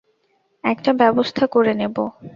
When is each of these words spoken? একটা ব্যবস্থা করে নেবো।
একটা 0.63 0.91
ব্যবস্থা 0.93 1.43
করে 1.47 1.73
নেবো। 1.73 2.03